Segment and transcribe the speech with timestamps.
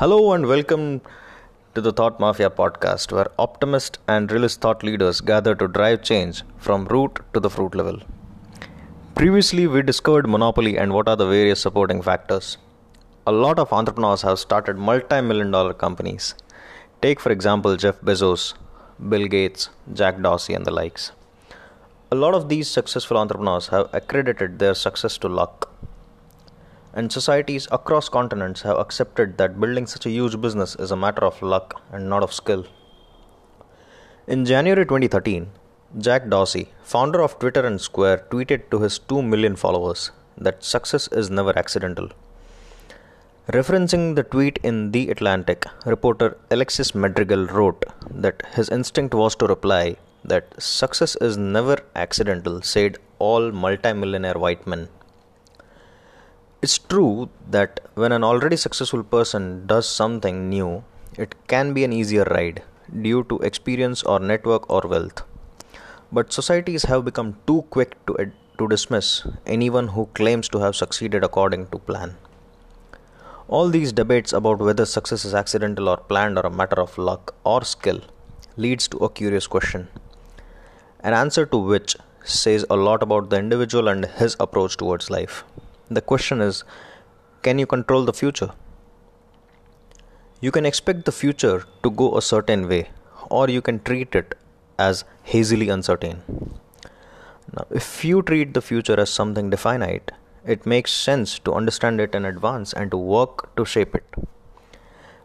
[0.00, 1.00] Hello and welcome
[1.74, 6.44] to the Thought Mafia podcast, where optimist and realist thought leaders gather to drive change
[6.56, 7.98] from root to the fruit level.
[9.16, 12.58] Previously, we discovered monopoly and what are the various supporting factors.
[13.26, 16.36] A lot of entrepreneurs have started multi million dollar companies.
[17.02, 18.54] Take, for example, Jeff Bezos,
[19.08, 21.10] Bill Gates, Jack Dorsey, and the likes.
[22.12, 25.68] A lot of these successful entrepreneurs have accredited their success to luck
[26.94, 31.24] and societies across continents have accepted that building such a huge business is a matter
[31.24, 32.66] of luck and not of skill.
[34.26, 35.50] In January 2013,
[35.98, 41.08] Jack Dorsey, founder of Twitter and Square, tweeted to his 2 million followers that success
[41.08, 42.10] is never accidental.
[43.48, 49.46] Referencing the tweet in The Atlantic, reporter Alexis Madrigal wrote that his instinct was to
[49.46, 54.88] reply that success is never accidental, said all multimillionaire white men.
[56.60, 60.82] It's true that when an already successful person does something new,
[61.16, 62.64] it can be an easier ride
[63.00, 65.22] due to experience or network or wealth.
[66.10, 71.22] But societies have become too quick to, to dismiss anyone who claims to have succeeded
[71.22, 72.16] according to plan.
[73.46, 77.36] All these debates about whether success is accidental or planned or a matter of luck
[77.44, 78.00] or skill
[78.56, 79.86] leads to a curious question.
[81.04, 85.44] An answer to which says a lot about the individual and his approach towards life.
[85.90, 86.64] The question is
[87.42, 88.50] can you control the future?
[90.40, 92.90] You can expect the future to go a certain way,
[93.30, 94.34] or you can treat it
[94.78, 96.22] as hazily uncertain.
[97.56, 100.12] Now, if you treat the future as something definite,
[100.44, 104.04] it makes sense to understand it in advance and to work to shape it.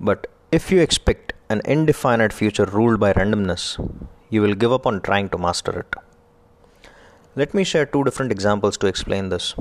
[0.00, 3.64] But if you expect an indefinite future ruled by randomness,
[4.30, 5.94] you will give up on trying to master it.
[7.34, 9.54] Let me share two different examples to explain this.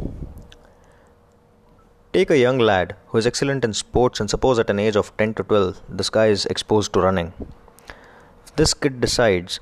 [2.16, 5.08] Take a young lad who is excellent in sports and suppose at an age of
[5.17, 7.33] 10 to 12 this guy is exposed to running.
[8.45, 9.59] If this kid decides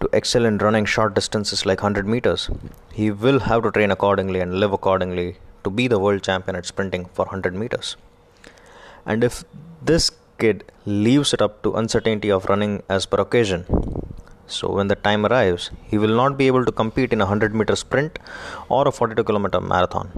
[0.00, 2.48] to excel in running short distances like 100 meters,
[2.94, 6.64] he will have to train accordingly and live accordingly to be the world champion at
[6.64, 7.96] sprinting for 100 meters.
[9.04, 9.44] And if
[9.82, 13.66] this kid leaves it up to uncertainty of running as per occasion,
[14.46, 17.54] so when the time arrives, he will not be able to compete in a 100
[17.54, 18.18] meter sprint
[18.70, 20.08] or a 42 kilometer marathon.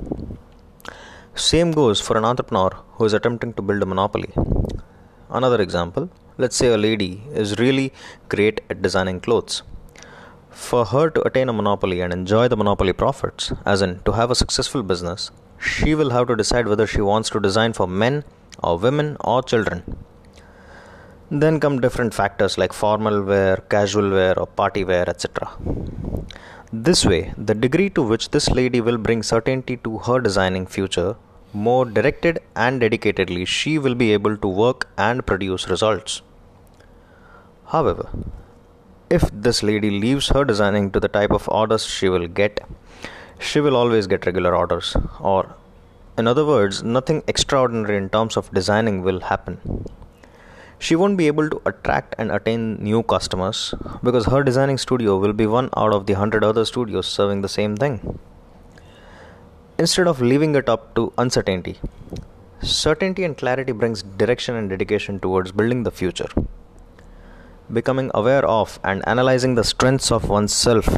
[1.38, 4.30] Same goes for an entrepreneur who is attempting to build a monopoly.
[5.30, 7.92] Another example let's say a lady is really
[8.28, 9.62] great at designing clothes.
[10.50, 14.32] For her to attain a monopoly and enjoy the monopoly profits, as in to have
[14.32, 18.24] a successful business, she will have to decide whether she wants to design for men
[18.60, 19.84] or women or children.
[21.30, 25.50] Then come different factors like formal wear, casual wear, or party wear, etc.
[26.72, 31.16] This way, the degree to which this lady will bring certainty to her designing future
[31.52, 36.22] more directed and dedicatedly, she will be able to work and produce results.
[37.66, 38.08] However,
[39.10, 42.60] if this lady leaves her designing to the type of orders she will get,
[43.38, 45.54] she will always get regular orders, or
[46.16, 49.86] in other words, nothing extraordinary in terms of designing will happen.
[50.78, 55.32] She won't be able to attract and attain new customers because her designing studio will
[55.32, 58.18] be one out of the hundred other studios serving the same thing
[59.78, 61.78] instead of leaving it up to uncertainty.
[62.60, 66.28] Certainty and clarity brings direction and dedication towards building the future.
[67.72, 70.88] Becoming aware of and analyzing the strengths of oneself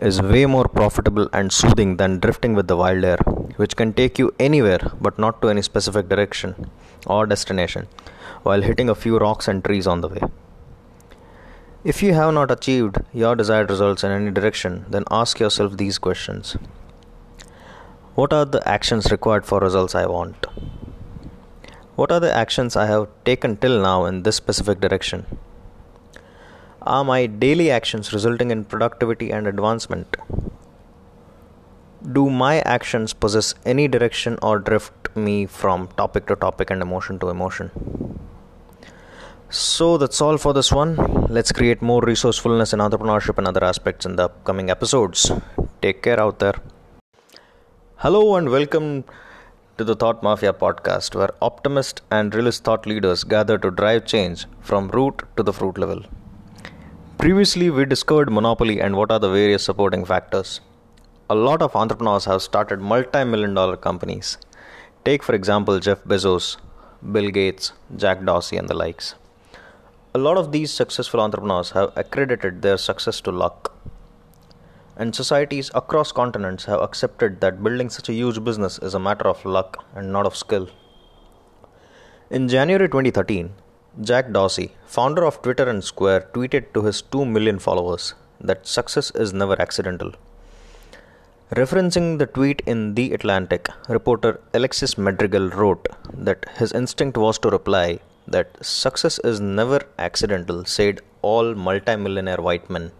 [0.00, 3.18] is way more profitable and soothing than drifting with the wild air,
[3.56, 6.68] which can take you anywhere but not to any specific direction
[7.06, 7.86] or destination,
[8.42, 10.22] while hitting a few rocks and trees on the way.
[11.84, 15.98] If you have not achieved your desired results in any direction, then ask yourself these
[15.98, 16.56] questions
[18.16, 20.46] what are the actions required for results I want?
[21.96, 25.26] What are the actions I have taken till now in this specific direction?
[26.80, 30.16] Are my daily actions resulting in productivity and advancement?
[32.10, 37.18] Do my actions possess any direction or drift me from topic to topic and emotion
[37.18, 37.70] to emotion?
[39.50, 40.96] So that's all for this one.
[41.28, 45.30] Let's create more resourcefulness in entrepreneurship and other aspects in the upcoming episodes.
[45.82, 46.54] Take care out there.
[48.00, 49.04] Hello and welcome
[49.78, 54.44] to the Thought Mafia podcast, where optimist and realist thought leaders gather to drive change
[54.60, 56.02] from root to the fruit level.
[57.16, 60.60] Previously, we discovered monopoly and what are the various supporting factors.
[61.30, 64.36] A lot of entrepreneurs have started multi million dollar companies.
[65.06, 66.58] Take, for example, Jeff Bezos,
[67.12, 69.14] Bill Gates, Jack Dorsey, and the likes.
[70.14, 73.72] A lot of these successful entrepreneurs have accredited their success to luck
[74.96, 79.28] and societies across continents have accepted that building such a huge business is a matter
[79.28, 80.68] of luck and not of skill.
[82.30, 83.52] In January 2013,
[84.02, 89.10] Jack Dorsey, founder of Twitter and Square, tweeted to his 2 million followers that success
[89.12, 90.12] is never accidental.
[91.52, 97.50] Referencing the tweet in The Atlantic, reporter Alexis Madrigal wrote that his instinct was to
[97.50, 102.90] reply that success is never accidental, said all multimillionaire white men.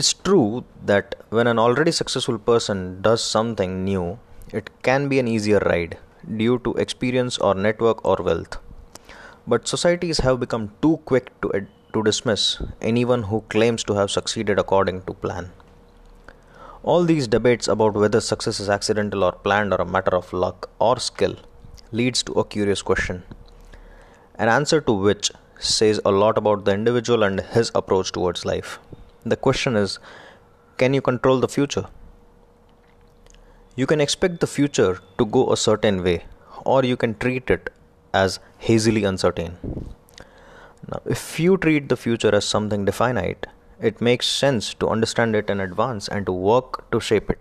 [0.00, 4.20] It's true that when an already successful person does something new,
[4.52, 5.98] it can be an easier ride
[6.36, 8.58] due to experience or network or wealth.
[9.44, 14.60] But societies have become too quick to, to dismiss anyone who claims to have succeeded
[14.60, 15.50] according to plan.
[16.84, 20.70] All these debates about whether success is accidental or planned or a matter of luck
[20.78, 21.34] or skill
[21.90, 23.24] leads to a curious question.
[24.36, 28.78] An answer to which says a lot about the individual and his approach towards life.
[29.28, 29.98] The question is
[30.78, 31.86] can you control the future?
[33.76, 36.24] You can expect the future to go a certain way,
[36.64, 37.70] or you can treat it
[38.14, 39.58] as hazily uncertain.
[40.90, 43.46] Now, if you treat the future as something definite,
[43.80, 47.40] it makes sense to understand it in advance and to work to shape it.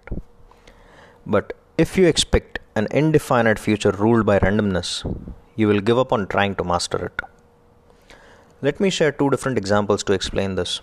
[1.25, 4.91] But if you expect an indefinite future ruled by randomness,
[5.55, 7.21] you will give up on trying to master it.
[8.61, 10.81] Let me share two different examples to explain this.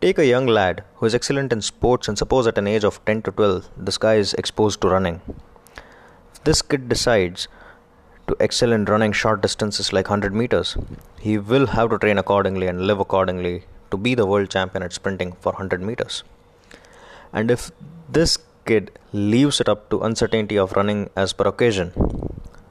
[0.00, 3.04] Take a young lad who is excellent in sports and suppose at an age of
[3.04, 5.20] 10 to 12 this guy is exposed to running.
[6.32, 7.48] If this kid decides
[8.28, 10.76] to excel in running short distances like 100 meters,
[11.18, 14.92] he will have to train accordingly and live accordingly to be the world champion at
[14.92, 16.22] sprinting for 100 meters.
[17.32, 17.72] And if
[18.08, 21.92] this kid leaves it up to uncertainty of running as per occasion,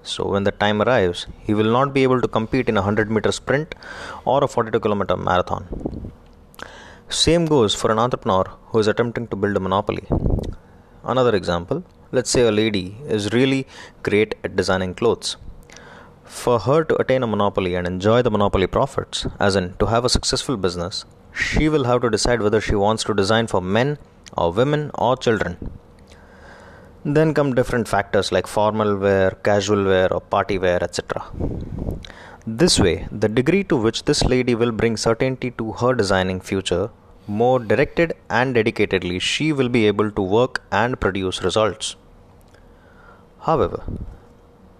[0.01, 3.12] so when the time arrives, he will not be able to compete in a 100
[3.12, 3.75] meter sprint
[4.24, 5.68] or a 42 kilometer marathon.
[7.09, 10.06] Same goes for an entrepreneur who is attempting to build a monopoly.
[11.06, 13.65] Another example let's say a lady is really
[14.04, 15.38] great at designing clothes.
[16.25, 20.04] For her to attain a monopoly and enjoy the monopoly profits, as in to have
[20.04, 23.98] a successful business, she will have to decide whether she wants to design for men
[24.38, 25.57] or women or children.
[27.06, 31.24] Then come different factors like formal wear, casual wear, or party wear, etc.
[32.49, 36.89] This way, the degree to which this lady will bring certainty to her designing future,
[37.27, 41.97] more directed and dedicatedly, she will be able to work and produce results.
[43.41, 43.83] However,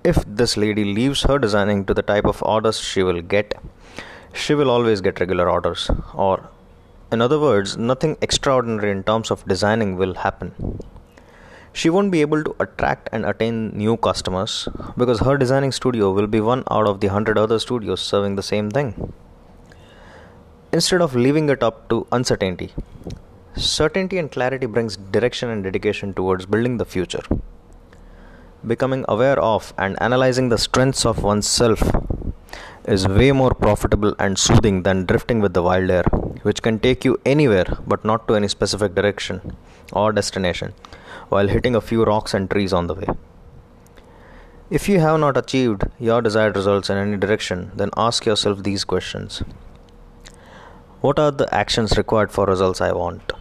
[0.06, 3.54] if this lady leaves her designing to the type of orders she will get,
[4.32, 6.50] she will always get regular orders, or
[7.12, 10.80] in other words, nothing extraordinary in terms of designing will happen
[11.80, 14.54] she won't be able to attract and attain new customers
[15.02, 18.46] because her designing studio will be one out of the hundred other studios serving the
[18.52, 18.90] same thing.
[20.72, 22.70] Instead of leaving it up to uncertainty,
[23.56, 27.26] certainty and clarity brings direction and dedication towards building the future.
[28.66, 31.84] Becoming aware of and analyzing the strengths of oneself
[32.86, 36.06] is way more profitable and soothing than drifting with the wild air,
[36.42, 39.56] which can take you anywhere but not to any specific direction
[39.94, 40.74] or destination
[41.30, 43.08] while hitting a few rocks and trees on the way.
[44.70, 48.84] If you have not achieved your desired results in any direction, then ask yourself these
[48.84, 49.42] questions
[51.02, 53.32] What are the actions required for results I want?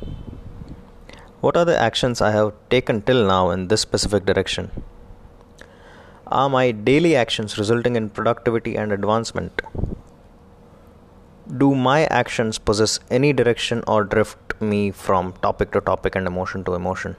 [1.41, 4.71] What are the actions I have taken till now in this specific direction?
[6.29, 9.63] Are my daily actions resulting in productivity and advancement?
[11.57, 16.65] Do my actions possess any direction or drift me from topic to topic and emotion
[16.65, 17.17] to emotion?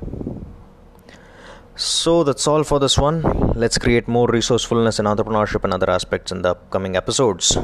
[1.78, 3.22] So that's all for this one.
[3.56, 7.56] Let's create more resourcefulness in entrepreneurship and other aspects in the upcoming episodes.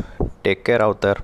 [0.44, 1.18] Take care out there.